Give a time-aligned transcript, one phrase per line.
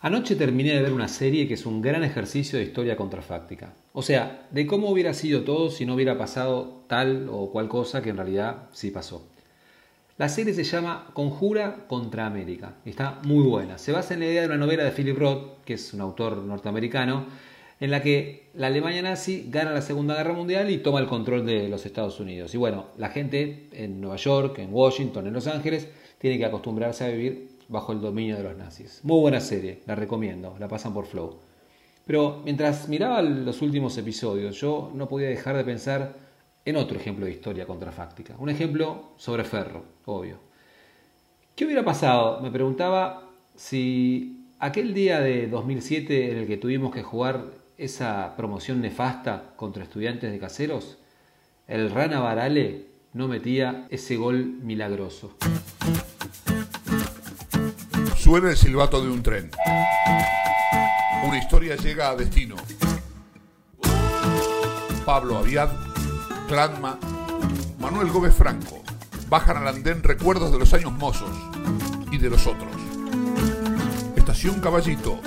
[0.00, 3.74] Anoche terminé de ver una serie que es un gran ejercicio de historia contrafáctica.
[3.92, 8.00] O sea, de cómo hubiera sido todo si no hubiera pasado tal o cual cosa
[8.00, 9.26] que en realidad sí pasó.
[10.16, 13.76] La serie se llama Conjura contra América está muy buena.
[13.78, 16.38] Se basa en la idea de una novela de Philip Roth, que es un autor
[16.38, 17.26] norteamericano,
[17.80, 21.44] en la que la Alemania nazi gana la Segunda Guerra Mundial y toma el control
[21.44, 22.54] de los Estados Unidos.
[22.54, 25.88] Y bueno, la gente en Nueva York, en Washington, en Los Ángeles,
[26.18, 29.00] tiene que acostumbrarse a vivir bajo el dominio de los nazis.
[29.04, 31.38] Muy buena serie, la recomiendo, la pasan por Flow.
[32.06, 36.16] Pero mientras miraba los últimos episodios, yo no podía dejar de pensar
[36.64, 38.34] en otro ejemplo de historia contrafáctica.
[38.38, 40.38] Un ejemplo sobre Ferro, obvio.
[41.54, 42.40] ¿Qué hubiera pasado?
[42.40, 47.44] Me preguntaba si aquel día de 2007 en el que tuvimos que jugar
[47.76, 50.98] esa promoción nefasta contra estudiantes de caseros,
[51.66, 55.36] el Rana Barale no metía ese gol milagroso.
[58.28, 59.50] Suena el silbato de un tren.
[61.24, 62.56] Una historia llega a destino.
[65.06, 65.70] Pablo Aviad,
[66.46, 66.98] Clanma,
[67.78, 68.82] Manuel Gómez Franco
[69.30, 71.30] bajan al andén recuerdos de los años mozos
[72.12, 72.70] y de los otros.
[74.14, 75.18] Estación Caballito.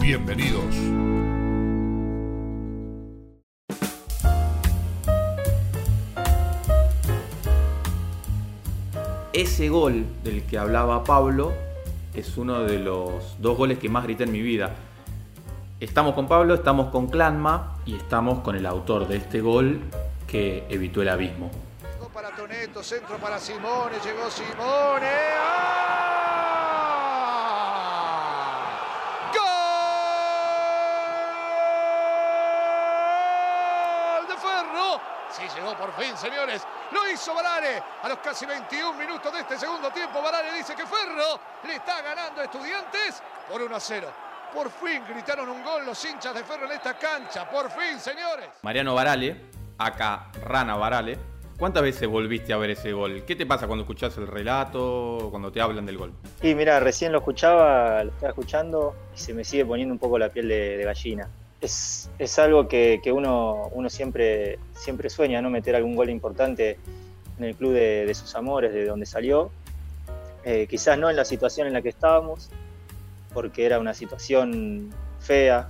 [0.00, 0.74] Bienvenidos.
[9.34, 11.67] Ese gol del que hablaba Pablo
[12.14, 14.74] es uno de los dos goles que más grité en mi vida.
[15.80, 19.80] Estamos con Pablo, estamos con Clanma y estamos con el autor de este gol
[20.26, 21.50] que evitó el abismo.
[22.12, 25.06] Para Toneto, centro para Simone, llegó Simone.
[25.38, 26.08] ¡Ah!
[34.16, 35.00] ¡Gol de Ferro!
[35.30, 36.66] Sí, llegó por fin, señores.
[36.92, 37.82] Lo hizo Varane.
[38.02, 42.00] A los casi 21 minutos de este segundo tiempo, Varane dice que Ferro le está
[42.02, 44.08] ganando a Estudiantes por 1 a 0.
[44.54, 47.48] Por fin gritaron un gol los hinchas de Ferro en esta cancha.
[47.50, 48.48] Por fin, señores.
[48.62, 49.44] Mariano Varale,
[49.76, 51.18] acá Rana Varale.
[51.58, 53.24] ¿Cuántas veces volviste a ver ese gol?
[53.26, 56.14] ¿Qué te pasa cuando escuchás el relato, cuando te hablan del gol?
[56.40, 60.18] Y mira, recién lo escuchaba, lo estaba escuchando y se me sigue poniendo un poco
[60.20, 61.28] la piel de, de gallina.
[61.60, 65.50] Es, es, algo que, que, uno, uno siempre, siempre sueña, ¿no?
[65.50, 66.78] Meter algún gol importante
[67.38, 69.50] en el club de, de sus amores, de donde salió.
[70.44, 72.48] Eh, quizás no en la situación en la que estábamos,
[73.34, 75.68] porque era una situación fea,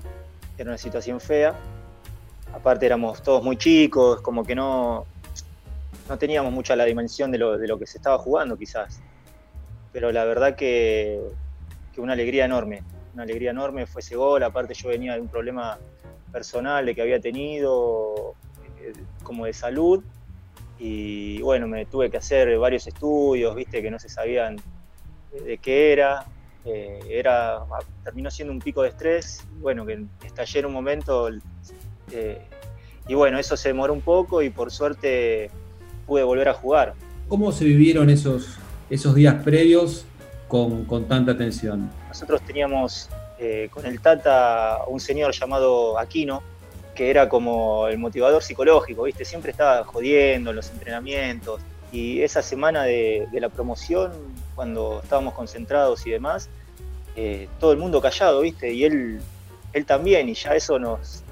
[0.56, 1.54] era una situación fea.
[2.52, 5.06] Aparte éramos todos muy chicos, como que no,
[6.08, 9.00] no teníamos mucha la dimensión de lo, de lo, que se estaba jugando quizás.
[9.92, 11.20] Pero la verdad que,
[11.94, 12.82] que, una alegría enorme,
[13.18, 14.44] una alegría enorme fue ese gol.
[14.44, 15.76] Aparte yo venía de un problema
[16.30, 18.34] personal de que había tenido
[18.80, 18.92] eh,
[19.24, 20.04] como de salud
[20.78, 24.56] y bueno, me tuve que hacer varios estudios, viste, que no se sabían
[25.44, 26.24] de qué era.
[26.64, 27.60] Eh, era
[28.04, 31.30] terminó siendo un pico de estrés, bueno, que estallé en un momento
[32.12, 32.42] eh,
[33.08, 35.50] y bueno, eso se demoró un poco y por suerte
[36.06, 36.94] pude volver a jugar.
[37.26, 38.58] ¿Cómo se vivieron esos,
[38.90, 40.04] esos días previos
[40.46, 41.90] con, con tanta tensión?
[42.08, 43.08] Nosotros teníamos
[43.38, 46.42] eh, con el Tata un señor llamado Aquino,
[46.94, 49.24] que era como el motivador psicológico, ¿viste?
[49.24, 51.60] Siempre estaba jodiendo en los entrenamientos.
[51.92, 54.12] Y esa semana de, la promoción,
[54.54, 56.48] cuando estábamos concentrados y demás,
[57.14, 58.72] eh, todo el mundo callado, ¿viste?
[58.72, 59.20] Y él,
[59.72, 61.22] él también, y ya eso nos,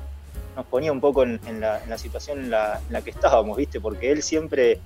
[0.55, 3.81] nos ponía un poco en, la, situación en la, en la, que estábamos, ¿viste?
[3.81, 4.79] Porque él siempre,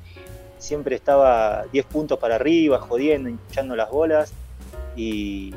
[0.58, 4.32] siempre estaba 10 puntos para arriba, jodiendo, hinchando las bolas,
[4.96, 5.54] y,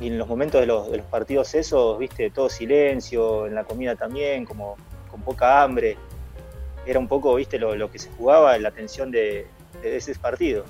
[0.00, 2.30] y en los momentos de los, de los, partidos esos, ¿viste?
[2.30, 4.76] Todo silencio, en la comida también, como
[5.10, 5.96] con poca hambre.
[6.86, 7.58] Era un poco, ¿viste?
[7.58, 9.46] Lo, lo que se jugaba, la tensión de,
[9.82, 10.64] de, ese partido.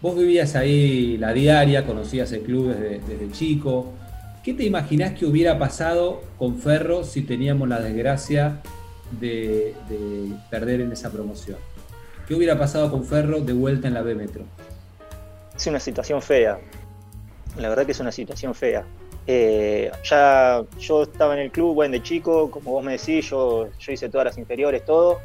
[0.00, 3.92] Vos vivías ahí la diaria, conocías el club desde, desde chico.
[4.42, 8.62] ¿Qué te imaginás que hubiera pasado con Ferro si teníamos la desgracia
[9.20, 11.58] de, de, perder en esa promoción?
[12.26, 14.44] ¿Qué hubiera pasado con Ferro de vuelta en la B Metro?
[15.54, 16.58] Es una situación fea.
[17.60, 18.84] La verdad que es una situación fea.
[19.26, 23.68] Eh, ya yo estaba en el club, bueno, de chico, como vos me decís, yo,
[23.78, 25.20] yo hice todas las inferiores, todo,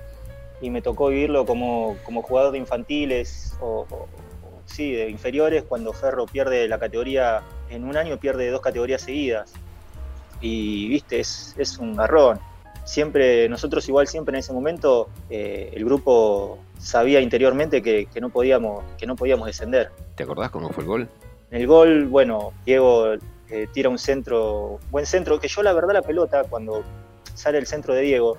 [0.61, 3.87] y me tocó vivirlo como, como jugador de infantiles o,
[4.65, 9.53] sí, de inferiores, cuando Ferro pierde la categoría, en un año pierde dos categorías seguidas.
[10.41, 12.39] Y viste, es, es un garrón.
[12.83, 18.83] Siempre, nosotros igual siempre en ese momento, eh, el grupo sabía interiormente que, no podíamos,
[18.97, 19.91] que no podíamos descender.
[20.15, 21.09] ¿Te acordás cómo fue el gol?
[21.51, 23.13] En el gol, bueno, Diego
[23.49, 26.83] eh, tira un centro, buen centro, que yo la verdad la pelota, cuando
[27.33, 28.37] sale el centro de Diego,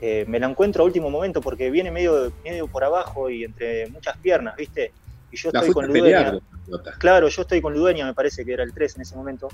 [0.00, 3.86] eh, me la encuentro a último momento porque viene medio, medio por abajo y entre
[3.88, 4.92] muchas piernas, ¿viste?
[5.30, 6.38] Y yo estoy con Ludueña.
[6.98, 9.48] Claro, yo estoy con Ludueña, me parece que era el 3 en ese momento.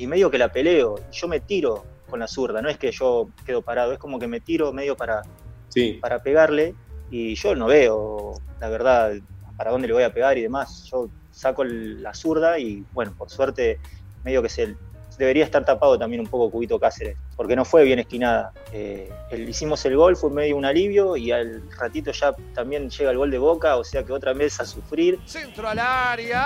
[0.00, 1.00] y medio que la peleo.
[1.10, 4.28] Yo me tiro con la zurda, no es que yo quedo parado, es como que
[4.28, 5.22] me tiro medio para,
[5.70, 5.98] Sí.
[6.00, 6.72] para pegarle
[7.10, 9.14] y yo no veo, la verdad,
[9.56, 10.84] para dónde le voy a pegar y demás.
[10.84, 11.08] Yo
[11.38, 13.78] saco la zurda y bueno, por suerte
[14.24, 14.74] medio que se
[15.18, 18.52] debería estar tapado también un poco Cubito Cáceres, porque no fue bien esquinada.
[18.72, 23.10] Eh, el- hicimos el gol, fue medio un alivio y al ratito ya también llega
[23.12, 25.18] el gol de Boca, o sea que otra vez a sufrir.
[25.26, 26.44] Centro al área.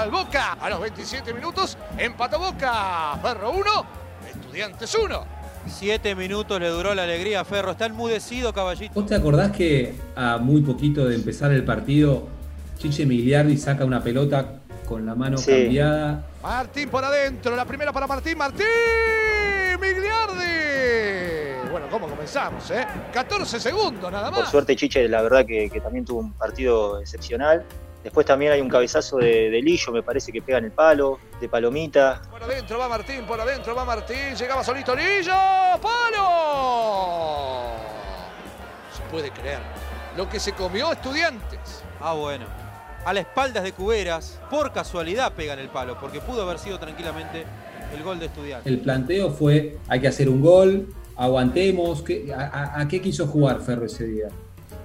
[0.00, 0.52] Al Boca.
[0.60, 3.18] A los 27 minutos empató Boca.
[3.22, 3.86] Ferro 1,
[4.28, 5.33] Estudiantes 1.
[5.66, 7.72] Siete minutos le duró la alegría a Ferro.
[7.72, 8.94] Está enmudecido, caballito.
[8.94, 12.28] ¿Vos te acordás que a muy poquito de empezar el partido,
[12.78, 15.50] Chiche Migliardi saca una pelota con la mano Sí.
[15.50, 16.24] cambiada?
[16.42, 17.56] Martín por adentro.
[17.56, 18.36] La primera para Martín.
[18.36, 18.66] Martín
[19.80, 21.70] Migliardi.
[21.70, 22.70] Bueno, ¿cómo comenzamos?
[22.70, 22.86] Eh?
[23.12, 24.50] 14 segundos nada Por más.
[24.50, 27.64] suerte Chiche, la verdad que, que también tuvo un partido excepcional.
[28.04, 31.18] Después también hay un cabezazo de, de Lillo, me parece que pega en el palo,
[31.40, 32.20] de Palomita.
[32.30, 35.32] Por adentro va Martín, por adentro va Martín, llegaba solito Lillo,
[35.80, 37.62] ¡palo!
[38.94, 39.58] Se puede creer.
[40.16, 41.82] Lo que se comió estudiantes.
[42.00, 42.44] Ah, bueno.
[43.04, 47.44] A las espaldas de Cuberas, por casualidad pegan el palo, porque pudo haber sido tranquilamente
[47.94, 48.66] el gol de estudiantes.
[48.70, 50.86] El planteo fue, hay que hacer un gol,
[51.16, 52.02] aguantemos.
[52.02, 54.28] ¿Qué- a, a- a qué quiso jugar Ferro ese día?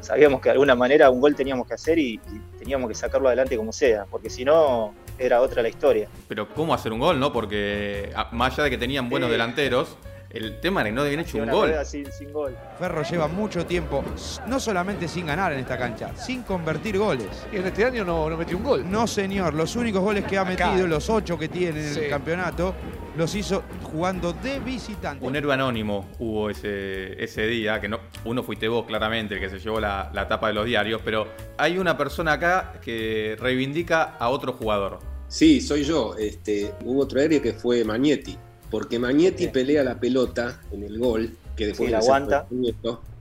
[0.02, 3.28] Sabíamos que de alguna manera un gol teníamos que hacer y, y teníamos que sacarlo
[3.28, 6.08] adelante como sea, porque si no era otra la historia.
[6.28, 7.34] Pero ¿cómo hacer un gol, no?
[7.34, 9.32] Porque más allá de que tenían buenos Sí.
[9.34, 9.98] delanteros,
[10.30, 11.70] el tema era que no habían hecho un gol.
[11.70, 12.56] rueda sin, sin gol.
[12.78, 14.04] Ferro lleva mucho tiempo,
[14.48, 17.28] no solamente sin ganar en esta cancha, sin convertir goles.
[17.52, 18.90] Y en este año no, no metió un gol.
[18.90, 20.68] No, señor, los únicos goles que ha Acá.
[20.72, 22.00] metido, los ocho que tiene en Sí.
[22.02, 22.76] el campeonato,
[23.18, 25.26] los hizo jugando de visitante.
[25.26, 29.50] Un héroe anónimo hubo ese, ese día, que no, uno fuiste vos claramente, el que
[29.50, 31.28] se llevó la, la tapa de los diarios, pero
[31.58, 35.00] hay una persona acá que reivindica a otro jugador.
[35.28, 36.16] Sí, soy yo.
[36.18, 38.38] Este, hubo otro aéreo que fue Magnetti,
[38.70, 42.48] porque Magnetti pelea la pelota en el gol, que después Sí, la aguanta.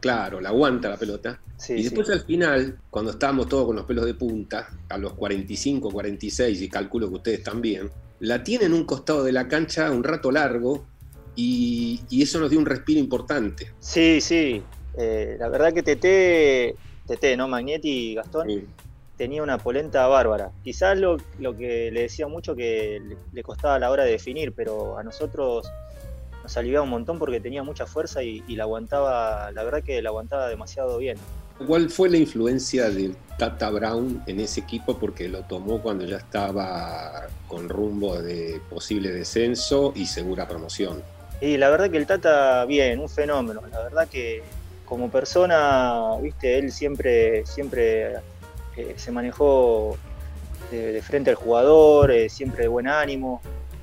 [0.01, 1.41] Claro, la aguanta la pelota.
[1.57, 1.83] Sí, y sí.
[1.85, 6.63] después al final, cuando estábamos todos con los pelos de punta, a los 45, 46,
[6.63, 7.91] y calculo que ustedes también,
[8.21, 10.87] la tiene en un costado de la cancha un rato largo
[11.35, 13.73] y, y eso nos dio un respiro importante.
[13.81, 14.63] Sí, sí.
[14.97, 17.49] Eh, la verdad que TT, TT, ¿no?
[17.49, 18.65] Magnetti y Gastón, Sí.
[19.19, 20.53] Tenía una polenta bárbara.
[20.65, 24.13] Quizás lo, lo que le decía mucho que le, le costaba a la hora de
[24.13, 25.69] definir, pero a nosotros
[26.43, 30.01] nos aliviaba un montón porque tenía mucha fuerza y, y la aguantaba, la verdad que
[30.01, 31.19] la aguantaba demasiado bien.
[31.67, 34.97] ¿Cuál fue la influencia del Tata Brown en ese equipo?
[34.97, 41.03] Porque lo tomó cuando ya estaba con rumbo de posible descenso y segura promoción.
[41.41, 43.63] Y la verdad que el Tata, bien, un fenómeno.
[43.73, 44.43] La verdad que
[44.85, 48.15] como persona, viste, él siempre, siempre
[48.97, 49.97] se manejó
[50.71, 53.41] de, frente al jugador, eh, siempre de buen ánimo.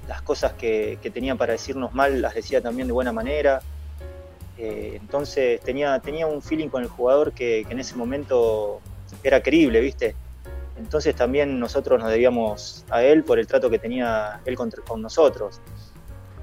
[0.08, 3.62] Las cosas que, tenía para decirnos mal las decía también de buena manera.
[4.58, 8.80] Eh, entonces tenía, tenía un feeling con el jugador que, en ese momento
[9.24, 10.16] era creíble, ¿viste?
[10.78, 15.02] Entonces también nosotros nos debíamos a él por el trato que tenía él con, con
[15.02, 15.60] nosotros.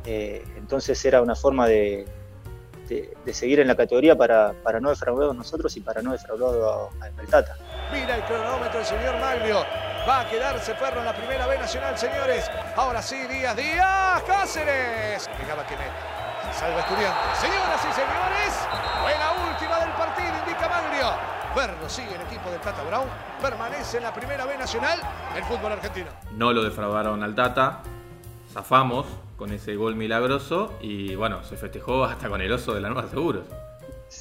[0.05, 2.07] Eh, entonces era una forma de,
[2.89, 7.07] de- seguir en la categoría para, para no defraudar nosotros y para no defraudar a-
[7.07, 7.57] al Tata.
[7.93, 9.67] Mira el cronómetro el señor Maglio.
[10.09, 12.51] Va a quedarse Ferro en la primera B nacional, señores.
[12.75, 15.29] Ahora sí, Díaz, Díaz, Cáceres.
[15.39, 15.85] Pegaba que me
[16.55, 17.39] salva estudiantes.
[17.39, 18.69] Señoras y señores,
[19.03, 21.07] fue la última del partido, indica Maglio.
[21.55, 23.09] Ferro sigue el equipo del Tata Brown.
[23.41, 24.99] Permanece en la primera B nacional
[25.37, 26.09] el fútbol argentino.
[26.33, 27.81] No lo defraudaron al Tata,
[28.53, 29.07] zafamos
[29.37, 33.09] con ese gol milagroso y bueno, se festejó hasta con el oso de la Nueva
[33.09, 33.45] Seguros.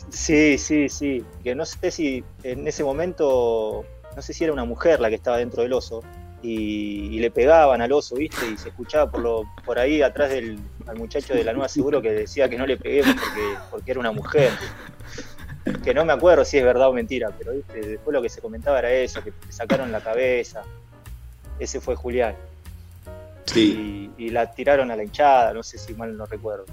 [0.10, 1.24] Sí, sí, sí.
[1.44, 5.16] Que no sé si en ese momento, no sé si era una mujer la que
[5.16, 6.02] estaba dentro del oso
[6.42, 8.46] y, y le pegaban al oso, ¿viste?
[8.52, 12.02] Y se escuchaba por, lo, por ahí atrás del al muchacho de la Nueva Seguro
[12.02, 14.52] que decía que no le peguemos porque, porque era una mujer.
[15.84, 17.82] Que no me acuerdo si es verdad o mentira, pero ¿viste?
[17.82, 20.64] después lo que se comentaba era eso, que le sacaron la cabeza.
[21.60, 22.36] Ese fue Julián.
[23.46, 26.66] Sí, Y, y la tiraron a la hinchada, no sé si mal no recuerdo.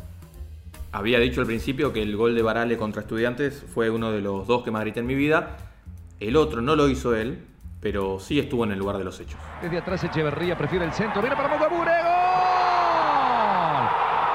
[0.90, 4.46] Había dicho al principio que el gol de Barale contra Estudiantes fue uno de los
[4.46, 5.58] dos que más grité en mi vida.
[6.18, 7.44] El otro no lo hizo él,
[7.80, 9.38] pero sí estuvo en el lugar de los hechos.
[9.60, 11.20] Desde atrás Echeverría prefiere el centro.
[11.20, 11.92] Viene para Mogabure.
[11.92, 12.08] ¡Gol!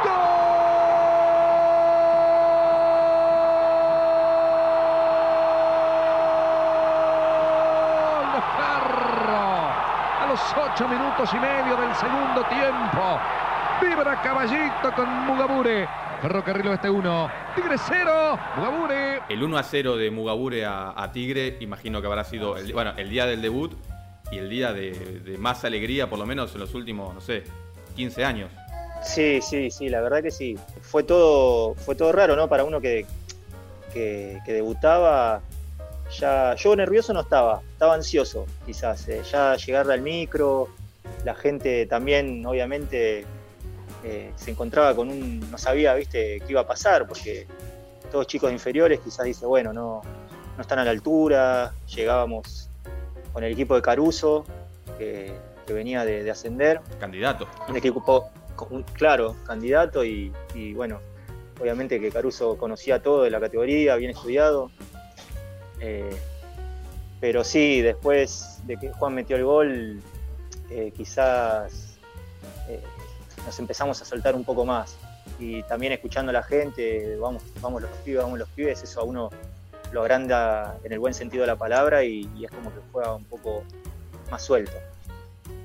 [0.03, 0.13] ¡Gol!
[8.57, 9.73] Ferro!
[10.21, 10.39] A los
[10.71, 13.19] ocho minutos y medio del segundo tiempo.
[13.81, 16.02] Vibra Caballito con Mugabure.
[16.23, 17.31] Ferrocarril Oeste 1.
[17.53, 18.39] Tigre 0.
[18.55, 19.21] Mugabure.
[19.27, 22.93] El 1 a 0 de Mugabure a, a Tigre, imagino que habrá sido el, bueno,
[22.95, 23.73] el día del debut
[24.31, 27.43] y el día de, de más alegría, por lo menos en los últimos, no sé,
[27.97, 28.49] 15 años.
[29.03, 30.57] Sí, sí, sí, la verdad que sí.
[30.81, 32.47] Fue todo, fue todo raro, ¿no?
[32.47, 33.05] Para uno que,
[33.91, 35.41] que, que debutaba,
[36.17, 39.09] ya, yo nervioso no estaba, estaba ansioso, quizás.
[39.09, 40.69] eh, ya llegar al micro,
[41.25, 43.25] la gente también, obviamente,
[44.03, 47.47] eh, se encontraba con un, no sabía, viste, qué iba a pasar, porque
[48.11, 50.01] todos chicos inferiores quizás dice, bueno, no,
[50.55, 52.69] no están a la altura, llegábamos
[53.31, 54.45] con el equipo de Caruso,
[54.97, 55.33] que,
[55.65, 57.47] que venía de, de ascender, Candidato.
[57.67, 58.29] un equipo,
[58.93, 60.99] claro, candidato y, y, bueno,
[61.59, 64.69] obviamente que Caruso conocía todo de la categoría, bien estudiado.
[65.79, 66.15] Eh,
[67.19, 70.01] pero sí, después de que Juan metió el gol,
[70.69, 71.97] eh, quizás
[72.67, 72.81] eh,
[73.45, 74.95] nos empezamos a soltar un poco más.
[75.39, 79.03] Y también escuchando a la gente, vamos, vamos los pibes, vamos los pibes, eso a
[79.03, 79.29] uno
[79.91, 83.13] lo agranda en el buen sentido de la palabra y, y es como que juega
[83.13, 83.63] un poco
[84.31, 84.73] más suelto.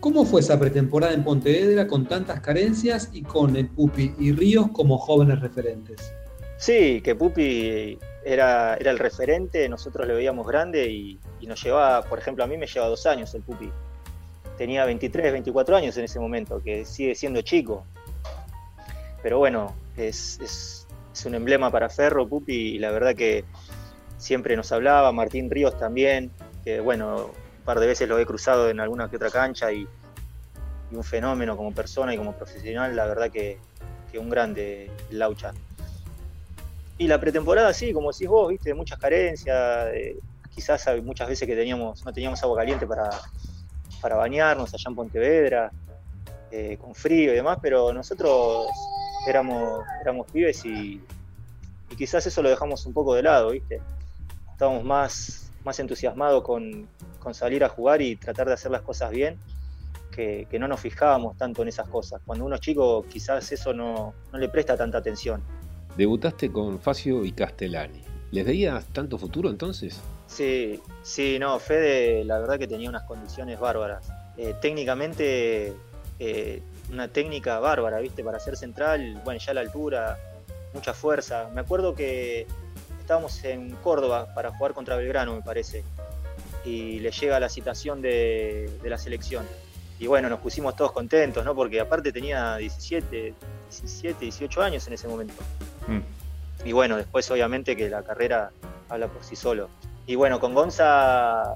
[0.01, 4.69] ¿Cómo fue esa pretemporada en Pontevedra con tantas carencias y con el Pupi y Ríos
[4.73, 6.13] como jóvenes referentes?
[6.57, 12.03] Sí, que Pupi era, era el referente, nosotros le veíamos grande y, y nos llevaba,
[12.03, 13.71] por ejemplo, a mí me lleva dos años el Pupi.
[14.59, 17.85] Tenía 23, 24 años en ese momento, que sigue siendo chico.
[19.23, 20.75] Pero bueno, es, es-
[21.27, 23.45] un emblema para Ferro, Pupi, y la verdad que
[24.19, 26.31] siempre nos hablaba, Martín Ríos también,
[26.63, 27.27] que bueno,
[27.59, 29.89] un par de veces lo he cruzado en alguna que otra cancha y,
[30.93, 33.59] y un fenómeno como persona y como profesional, la verdad que,
[34.13, 35.53] que un grande Laucha.
[36.99, 39.89] Y la pretemporada, sí, como decís vos, viste, muchas carencias.
[39.93, 40.17] eh,
[40.55, 43.11] quizás muchas veces que teníamos, no teníamos agua caliente para,
[44.01, 45.71] para bañarnos allá en Pontevedra,
[46.51, 48.69] eh, con frío y demás, pero nosotros
[49.27, 51.01] éramos, éramos pibes y,
[51.97, 53.81] quizás eso lo dejamos un poco de lado, viste.
[54.53, 56.89] Estábamos más, más entusiasmados con,
[57.19, 59.39] con salir a jugar y tratar de hacer las cosas bien,
[60.11, 62.21] que, que no nos fijábamos tanto en esas cosas.
[62.25, 65.43] Cuando uno es chico, quizás eso no, no le presta tanta atención.
[65.97, 68.03] Debutaste con Facio y Castellani.
[68.31, 70.01] ¿Les veías tanto futuro entonces?
[70.29, 74.07] Sí, sí, no, Fede la verdad que tenía unas condiciones bárbaras.
[74.37, 75.73] Eh, técnicamente,
[76.21, 78.23] eh, una técnica bárbara, ¿viste?
[78.23, 80.17] Para ser central, bueno, ya la altura,
[80.75, 81.49] mucha fuerza.
[81.55, 82.47] Me acuerdo que
[83.01, 85.83] estábamos en Córdoba para jugar contra Belgrano, me parece,
[86.65, 89.45] y le llega la citación de, de la selección.
[89.99, 91.55] Y bueno, nos pusimos todos contentos, ¿no?
[91.55, 93.35] Porque aparte tenía 17,
[93.71, 95.43] 17, 18 años en ese momento.
[95.89, 96.69] Mm.
[96.69, 98.51] Y bueno, después obviamente que la carrera
[98.89, 99.69] habla por sí solo.
[100.09, 101.55] Y bueno, con Gonza...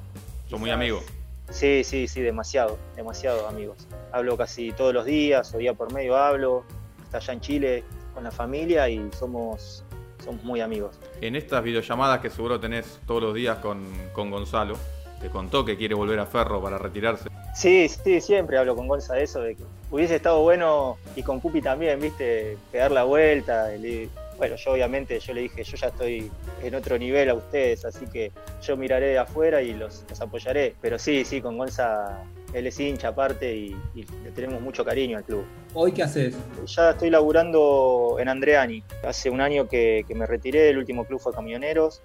[0.49, 1.03] Son muy amigos.
[1.49, 3.79] Sí, sí, sí, demasiado, demasiado amigos.
[4.13, 6.63] Hablo casi todos los días, o día por medio hablo.
[7.03, 9.83] Está allá en Chile con la familia y somos,
[10.23, 10.99] somos muy amigos.
[11.23, 14.77] En estas videollamadas que seguro tenés todos los días con, con Gonzalo,
[15.23, 17.31] te contó que quiere volver a Ferro para retirarse.
[17.55, 21.41] Sí, sí, siempre hablo con Gonza de eso, de que hubiese estado bueno, y con
[21.41, 23.69] Pupi también, viste, pegar la vuelta.
[23.69, 24.11] le-
[24.43, 26.29] bueno, yo obviamente, yo le dije, yo ya estoy
[26.65, 30.75] en otro nivel a ustedes, así que yo miraré de afuera y los, los apoyaré.
[30.83, 35.17] Pero sí, sí, con Gonza, él es hincha aparte y, y le tenemos mucho cariño
[35.19, 35.45] al club.
[35.75, 36.37] ¿Hoy qué haces?
[36.67, 38.83] Ya estoy laburando en Andreani.
[39.05, 42.03] Hace un año que, que me retiré, el último club fue Camioneros.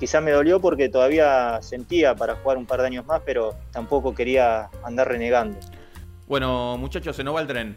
[0.00, 4.16] Quizás me dolió porque todavía sentía para jugar un par de años más, pero tampoco
[4.16, 5.56] quería andar renegando.
[6.26, 7.76] Bueno, muchachos, se nos va el tren.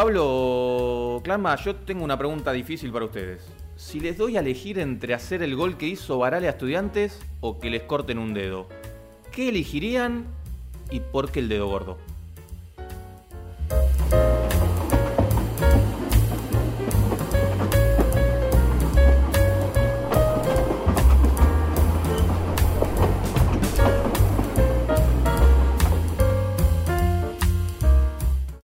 [0.00, 3.46] Pablo Clanma, yo tengo una pregunta difícil para ustedes.
[3.76, 7.58] Si les doy a elegir entre hacer el gol que hizo Varale a Estudiantes o
[7.58, 8.66] que les corten un dedo,
[9.30, 10.24] ¿qué elegirían
[10.90, 11.98] y por qué el dedo gordo?